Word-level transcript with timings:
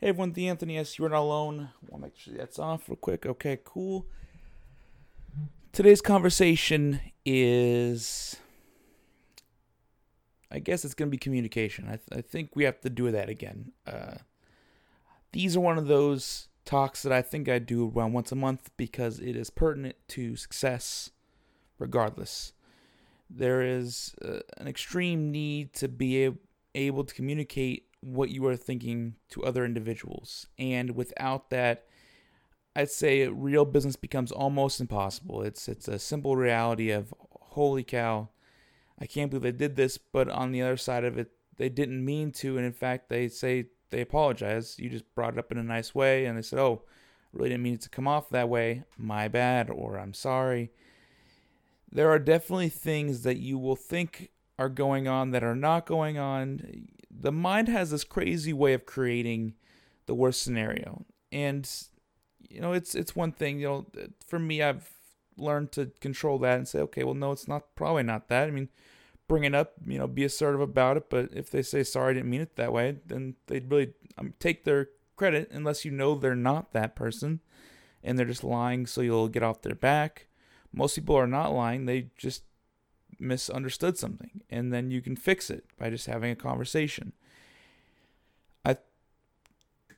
Hey 0.00 0.10
everyone, 0.10 0.32
the 0.32 0.46
Anthony 0.46 0.78
S. 0.78 0.96
You're 0.96 1.08
not 1.08 1.22
alone. 1.22 1.70
Want 1.88 2.04
to 2.04 2.08
make 2.08 2.16
sure 2.16 2.34
that's 2.34 2.60
off 2.60 2.88
real 2.88 2.94
quick. 2.94 3.26
Okay, 3.26 3.58
cool. 3.64 4.06
Today's 5.72 6.00
conversation 6.00 7.00
is, 7.26 8.36
I 10.52 10.60
guess 10.60 10.84
it's 10.84 10.94
going 10.94 11.08
to 11.08 11.10
be 11.10 11.18
communication. 11.18 11.86
I, 11.88 11.96
th- 11.96 12.12
I 12.12 12.20
think 12.20 12.54
we 12.54 12.62
have 12.62 12.80
to 12.82 12.90
do 12.90 13.10
that 13.10 13.28
again. 13.28 13.72
Uh, 13.88 14.18
these 15.32 15.56
are 15.56 15.60
one 15.60 15.78
of 15.78 15.88
those 15.88 16.46
talks 16.64 17.02
that 17.02 17.12
I 17.12 17.20
think 17.20 17.48
I 17.48 17.58
do 17.58 17.92
around 17.92 18.12
once 18.12 18.30
a 18.30 18.36
month 18.36 18.70
because 18.76 19.18
it 19.18 19.34
is 19.34 19.50
pertinent 19.50 19.96
to 20.10 20.36
success, 20.36 21.10
regardless. 21.76 22.52
There 23.28 23.62
is 23.62 24.14
uh, 24.24 24.42
an 24.58 24.68
extreme 24.68 25.32
need 25.32 25.72
to 25.72 25.88
be 25.88 26.24
a- 26.24 26.34
able 26.76 27.02
to 27.02 27.12
communicate 27.12 27.87
what 28.00 28.30
you 28.30 28.46
are 28.46 28.56
thinking 28.56 29.16
to 29.30 29.44
other 29.44 29.64
individuals. 29.64 30.46
And 30.58 30.94
without 30.94 31.50
that, 31.50 31.86
I'd 32.76 32.90
say 32.90 33.26
real 33.26 33.64
business 33.64 33.96
becomes 33.96 34.30
almost 34.30 34.80
impossible. 34.80 35.42
It's 35.42 35.68
it's 35.68 35.88
a 35.88 35.98
simple 35.98 36.36
reality 36.36 36.90
of 36.90 37.12
holy 37.58 37.82
cow, 37.82 38.28
I 39.00 39.06
can't 39.06 39.30
believe 39.30 39.42
they 39.42 39.52
did 39.52 39.76
this, 39.76 39.96
but 39.98 40.28
on 40.28 40.52
the 40.52 40.62
other 40.62 40.76
side 40.76 41.04
of 41.04 41.18
it, 41.18 41.30
they 41.56 41.68
didn't 41.68 42.04
mean 42.04 42.32
to, 42.32 42.56
and 42.56 42.66
in 42.66 42.72
fact, 42.72 43.08
they 43.08 43.28
say 43.28 43.66
they 43.90 44.00
apologize. 44.00 44.78
You 44.78 44.90
just 44.90 45.12
brought 45.14 45.34
it 45.34 45.38
up 45.38 45.52
in 45.52 45.58
a 45.58 45.62
nice 45.62 45.94
way, 45.94 46.26
and 46.26 46.36
they 46.36 46.42
said, 46.42 46.58
"Oh, 46.58 46.82
really 47.32 47.50
didn't 47.50 47.62
mean 47.62 47.74
it 47.74 47.80
to 47.82 47.88
come 47.88 48.08
off 48.08 48.28
that 48.30 48.48
way. 48.48 48.84
My 48.96 49.28
bad," 49.28 49.70
or 49.70 49.98
"I'm 49.98 50.14
sorry." 50.14 50.72
There 51.90 52.10
are 52.10 52.18
definitely 52.18 52.68
things 52.68 53.22
that 53.22 53.38
you 53.38 53.58
will 53.58 53.76
think 53.76 54.30
are 54.58 54.68
going 54.68 55.08
on 55.08 55.30
that 55.30 55.44
are 55.44 55.56
not 55.56 55.86
going 55.86 56.18
on 56.18 56.88
the 57.20 57.32
mind 57.32 57.68
has 57.68 57.90
this 57.90 58.04
crazy 58.04 58.52
way 58.52 58.72
of 58.72 58.86
creating 58.86 59.54
the 60.06 60.14
worst 60.14 60.42
scenario. 60.42 61.04
And 61.32 61.68
you 62.48 62.60
know, 62.60 62.72
it's 62.72 62.94
it's 62.94 63.16
one 63.16 63.32
thing, 63.32 63.60
you 63.60 63.66
know, 63.66 63.86
for 64.26 64.38
me 64.38 64.62
I've 64.62 64.90
learned 65.36 65.72
to 65.72 65.92
control 66.00 66.38
that 66.38 66.58
and 66.58 66.68
say, 66.68 66.80
okay, 66.80 67.04
well 67.04 67.14
no, 67.14 67.32
it's 67.32 67.48
not 67.48 67.74
probably 67.74 68.02
not 68.02 68.28
that. 68.28 68.48
I 68.48 68.50
mean, 68.50 68.68
bring 69.26 69.44
it 69.44 69.54
up, 69.54 69.74
you 69.86 69.98
know, 69.98 70.06
be 70.06 70.24
assertive 70.24 70.60
about 70.60 70.96
it, 70.96 71.10
but 71.10 71.30
if 71.32 71.50
they 71.50 71.62
say 71.62 71.82
sorry, 71.82 72.10
I 72.10 72.14
didn't 72.14 72.30
mean 72.30 72.40
it 72.40 72.56
that 72.56 72.72
way, 72.72 72.98
then 73.06 73.34
they'd 73.46 73.70
really 73.70 73.92
um, 74.16 74.34
take 74.38 74.64
their 74.64 74.88
credit 75.16 75.50
unless 75.52 75.84
you 75.84 75.90
know 75.90 76.14
they're 76.14 76.36
not 76.36 76.72
that 76.72 76.94
person 76.94 77.40
and 78.02 78.16
they're 78.16 78.26
just 78.26 78.44
lying 78.44 78.86
so 78.86 79.00
you'll 79.00 79.28
get 79.28 79.42
off 79.42 79.62
their 79.62 79.74
back. 79.74 80.28
Most 80.72 80.94
people 80.94 81.16
are 81.16 81.26
not 81.26 81.52
lying, 81.52 81.86
they 81.86 82.10
just 82.16 82.44
misunderstood 83.18 83.98
something 83.98 84.37
and 84.50 84.72
then 84.72 84.90
you 84.90 85.00
can 85.00 85.16
fix 85.16 85.50
it 85.50 85.64
by 85.78 85.90
just 85.90 86.06
having 86.06 86.30
a 86.30 86.36
conversation. 86.36 87.12
I 88.64 88.76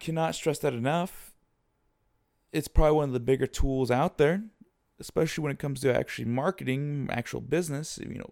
cannot 0.00 0.34
stress 0.34 0.58
that 0.60 0.74
enough. 0.74 1.32
It's 2.52 2.68
probably 2.68 2.96
one 2.96 3.08
of 3.08 3.12
the 3.12 3.20
bigger 3.20 3.46
tools 3.46 3.90
out 3.90 4.18
there, 4.18 4.42
especially 5.00 5.42
when 5.42 5.52
it 5.52 5.58
comes 5.58 5.80
to 5.80 5.96
actually 5.96 6.26
marketing, 6.26 7.08
actual 7.10 7.40
business. 7.40 7.98
You 7.98 8.18
know, 8.18 8.30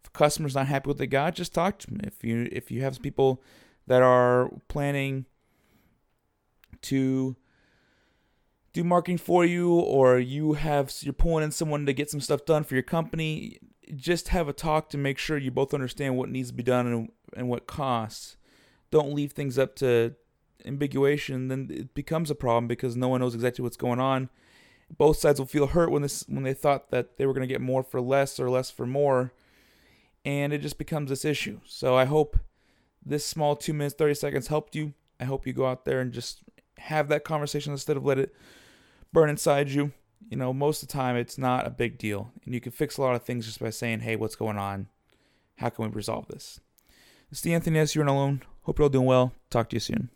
if 0.00 0.08
a 0.08 0.10
customer's 0.10 0.54
not 0.54 0.66
happy 0.66 0.88
with 0.88 0.98
the 0.98 1.06
guy, 1.06 1.30
just 1.30 1.54
talk 1.54 1.78
to 1.80 1.86
them. 1.88 2.00
If 2.02 2.24
you 2.24 2.48
if 2.50 2.70
you 2.70 2.82
have 2.82 3.00
people 3.00 3.42
that 3.86 4.02
are 4.02 4.50
planning 4.68 5.26
to 6.82 7.36
do 8.72 8.82
marketing 8.82 9.18
for 9.18 9.44
you 9.44 9.72
or 9.72 10.18
you 10.18 10.54
have 10.54 10.92
you're 11.00 11.12
pulling 11.12 11.44
in 11.44 11.52
someone 11.52 11.86
to 11.86 11.92
get 11.92 12.10
some 12.10 12.20
stuff 12.20 12.44
done 12.44 12.64
for 12.64 12.74
your 12.74 12.82
company 12.82 13.58
just 13.94 14.28
have 14.28 14.48
a 14.48 14.52
talk 14.52 14.88
to 14.90 14.98
make 14.98 15.18
sure 15.18 15.36
you 15.36 15.50
both 15.50 15.74
understand 15.74 16.16
what 16.16 16.28
needs 16.28 16.48
to 16.48 16.54
be 16.54 16.62
done 16.62 16.86
and, 16.86 17.12
and 17.36 17.48
what 17.48 17.66
costs. 17.66 18.36
Don't 18.90 19.14
leave 19.14 19.32
things 19.32 19.58
up 19.58 19.74
to 19.76 20.14
ambiguation. 20.64 21.48
Then 21.48 21.68
it 21.70 21.94
becomes 21.94 22.30
a 22.30 22.34
problem 22.34 22.68
because 22.68 22.96
no 22.96 23.08
one 23.08 23.20
knows 23.20 23.34
exactly 23.34 23.62
what's 23.62 23.76
going 23.76 24.00
on. 24.00 24.30
Both 24.96 25.18
sides 25.18 25.38
will 25.38 25.46
feel 25.46 25.68
hurt 25.68 25.90
when 25.90 26.02
this 26.02 26.24
when 26.28 26.44
they 26.44 26.54
thought 26.54 26.90
that 26.90 27.16
they 27.16 27.26
were 27.26 27.32
going 27.32 27.46
to 27.46 27.52
get 27.52 27.60
more 27.60 27.82
for 27.82 28.00
less 28.00 28.38
or 28.38 28.50
less 28.50 28.70
for 28.70 28.86
more, 28.86 29.32
and 30.24 30.52
it 30.52 30.58
just 30.58 30.78
becomes 30.78 31.08
this 31.08 31.24
issue. 31.24 31.60
So 31.64 31.96
I 31.96 32.04
hope 32.04 32.38
this 33.04 33.24
small 33.24 33.56
two 33.56 33.72
minutes 33.72 33.94
thirty 33.94 34.14
seconds 34.14 34.48
helped 34.48 34.76
you. 34.76 34.92
I 35.18 35.24
hope 35.24 35.46
you 35.46 35.52
go 35.52 35.66
out 35.66 35.84
there 35.84 36.00
and 36.00 36.12
just 36.12 36.42
have 36.78 37.08
that 37.08 37.24
conversation 37.24 37.72
instead 37.72 37.96
of 37.96 38.04
let 38.04 38.18
it 38.18 38.34
burn 39.12 39.30
inside 39.30 39.70
you 39.70 39.92
you 40.28 40.36
know, 40.36 40.52
most 40.52 40.82
of 40.82 40.88
the 40.88 40.92
time 40.92 41.16
it's 41.16 41.38
not 41.38 41.66
a 41.66 41.70
big 41.70 41.98
deal. 41.98 42.30
And 42.44 42.54
you 42.54 42.60
can 42.60 42.72
fix 42.72 42.96
a 42.96 43.02
lot 43.02 43.14
of 43.14 43.22
things 43.22 43.46
just 43.46 43.60
by 43.60 43.70
saying, 43.70 44.00
hey, 44.00 44.16
what's 44.16 44.36
going 44.36 44.58
on? 44.58 44.88
How 45.56 45.68
can 45.68 45.84
we 45.84 45.90
resolve 45.90 46.26
this? 46.28 46.60
It's 47.30 47.40
the 47.40 47.54
Anthony 47.54 47.78
S. 47.78 47.94
You're 47.94 48.04
not 48.04 48.14
alone. 48.14 48.42
Hope 48.62 48.78
you're 48.78 48.84
all 48.84 48.90
doing 48.90 49.06
well. 49.06 49.32
Talk 49.50 49.68
to 49.70 49.76
you 49.76 49.80
soon. 49.80 50.10